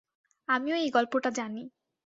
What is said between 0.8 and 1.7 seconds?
এই গল্পটা জানি!